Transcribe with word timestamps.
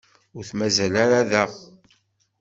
Ur 0.37 0.43
t-mazal 0.49 0.93
ara 1.03 1.19
da. 1.31 1.43